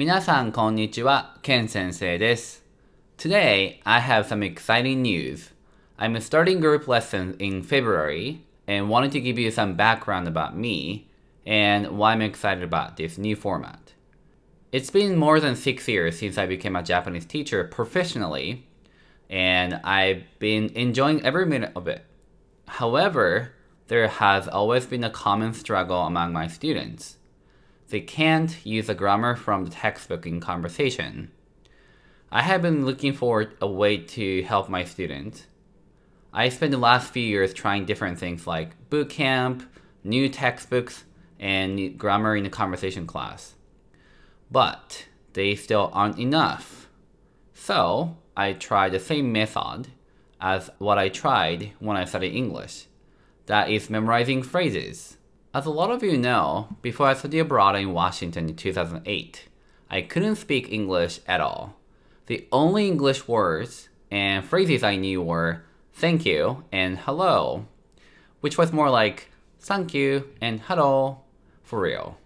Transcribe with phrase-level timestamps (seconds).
[0.00, 2.64] 皆さんこんにちは、ケン先生です。
[3.18, 5.52] Today, I have some exciting news.
[5.98, 11.06] I'm starting group lessons in February and wanted to give you some background about me
[11.44, 13.92] and why I'm excited about this new format.
[14.72, 18.64] It's been more than six years since I became a Japanese teacher professionally,
[19.28, 22.06] and I've been enjoying every minute of it.
[22.68, 23.52] However,
[23.88, 27.18] there has always been a common struggle among my students.
[27.89, 31.31] they can't use the grammar from the textbook in conversation.
[32.31, 35.45] I have been looking for a way to help my students.
[36.33, 39.63] I spent the last few years trying different things like boot camp,
[40.03, 41.05] new textbooks,
[41.39, 43.53] and grammar in the conversation class.
[44.51, 46.89] But they still aren't enough.
[47.53, 49.87] So I tried the same method
[50.41, 52.87] as what I tried when I studied English.
[53.45, 55.17] That is memorizing phrases.
[55.55, 59.47] As a lot of you know, before I studied abroad in Washington in 2008,
[59.89, 61.77] I couldn't speak English at all.
[62.25, 67.67] The only English words and phrases I knew were thank you and hello,
[68.41, 69.29] which was more like
[69.61, 71.21] thank you and hello
[71.63, 72.17] for real.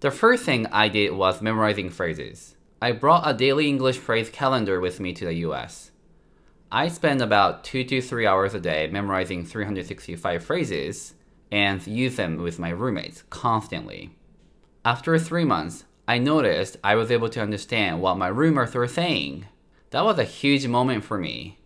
[0.00, 2.56] The first thing I did was memorizing phrases.
[2.80, 5.90] I brought a daily English phrase calendar with me to the US.
[6.72, 11.12] I spend about 2 to 3 hours a day memorizing 365 phrases
[11.50, 14.10] and use them with my roommates constantly.
[14.84, 19.46] After 3 months, I noticed I was able to understand what my roommates were saying.
[19.90, 21.58] That was a huge moment for me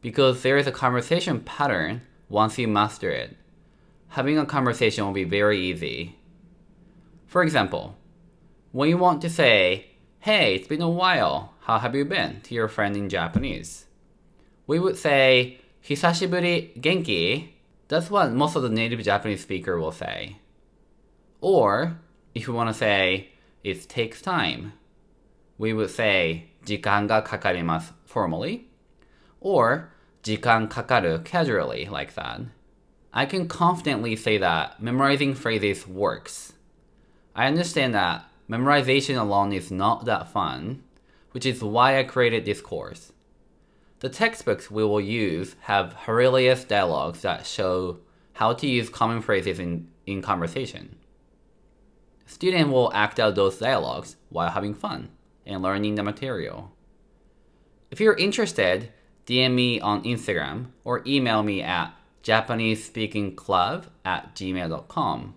[0.00, 3.36] because there is a conversation pattern once you master it.
[4.08, 6.16] Having a conversation will be very easy.
[7.26, 7.96] For example,
[8.72, 9.86] when you want to say,
[10.20, 12.40] Hey, it's been a while, how have you been?
[12.42, 13.86] to your friend in Japanese,
[14.66, 17.51] we would say, Hisashiburi genki.
[17.91, 20.37] That's what most of the native Japanese speaker will say.
[21.39, 21.99] Or,
[22.33, 23.29] if you want to say,
[23.63, 24.73] it takes time,
[25.57, 28.65] we would say, 時間がかかります formally,
[29.39, 29.89] or
[30.21, 32.41] 時間かかる casually like that.
[33.11, 36.53] I can confidently say that memorizing phrases works.
[37.33, 40.83] I understand that memorization alone is not that fun,
[41.31, 43.13] which is why I created this course.
[44.02, 47.98] The textbooks we will use have hilarious dialogues that show
[48.32, 50.96] how to use common phrases in, in conversation.
[52.26, 55.10] Students will act out those dialogues while having fun
[55.46, 56.72] and learning the material.
[57.92, 58.92] If you're interested,
[59.26, 65.34] DM me on Instagram or email me at japanesespeakingclub at gmail.com.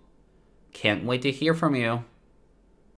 [0.74, 2.04] Can't wait to hear from you.